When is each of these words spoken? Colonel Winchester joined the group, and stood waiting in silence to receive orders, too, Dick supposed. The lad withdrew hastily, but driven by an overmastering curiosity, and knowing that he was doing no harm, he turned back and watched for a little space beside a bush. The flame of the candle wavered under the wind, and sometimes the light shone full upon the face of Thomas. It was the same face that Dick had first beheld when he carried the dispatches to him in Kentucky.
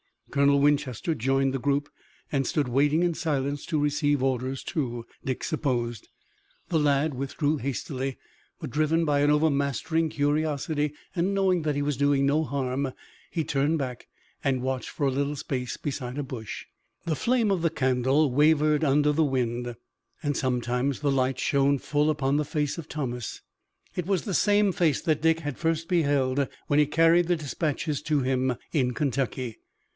Colonel 0.31 0.61
Winchester 0.61 1.13
joined 1.13 1.53
the 1.53 1.59
group, 1.59 1.89
and 2.31 2.47
stood 2.47 2.69
waiting 2.69 3.03
in 3.03 3.13
silence 3.13 3.65
to 3.65 3.77
receive 3.79 4.23
orders, 4.23 4.63
too, 4.63 5.05
Dick 5.23 5.43
supposed. 5.43 6.07
The 6.69 6.79
lad 6.79 7.13
withdrew 7.13 7.57
hastily, 7.57 8.17
but 8.59 8.69
driven 8.71 9.03
by 9.03 9.19
an 9.19 9.29
overmastering 9.29 10.09
curiosity, 10.09 10.93
and 11.15 11.35
knowing 11.35 11.63
that 11.63 11.75
he 11.75 11.81
was 11.81 11.97
doing 11.97 12.25
no 12.25 12.45
harm, 12.45 12.93
he 13.29 13.43
turned 13.43 13.77
back 13.77 14.07
and 14.43 14.63
watched 14.63 14.89
for 14.89 15.05
a 15.05 15.11
little 15.11 15.35
space 15.35 15.75
beside 15.77 16.17
a 16.17 16.23
bush. 16.23 16.65
The 17.05 17.15
flame 17.15 17.51
of 17.51 17.61
the 17.61 17.69
candle 17.69 18.31
wavered 18.31 18.85
under 18.85 19.11
the 19.11 19.25
wind, 19.25 19.75
and 20.23 20.35
sometimes 20.37 21.01
the 21.01 21.11
light 21.11 21.37
shone 21.37 21.77
full 21.77 22.09
upon 22.09 22.37
the 22.37 22.45
face 22.45 22.77
of 22.77 22.87
Thomas. 22.87 23.41
It 23.95 24.07
was 24.07 24.23
the 24.23 24.33
same 24.33 24.71
face 24.71 25.01
that 25.01 25.21
Dick 25.21 25.41
had 25.41 25.59
first 25.59 25.89
beheld 25.89 26.47
when 26.67 26.79
he 26.79 26.87
carried 26.87 27.27
the 27.27 27.35
dispatches 27.35 28.01
to 28.03 28.21
him 28.21 28.55
in 28.71 28.93
Kentucky. 28.93 29.57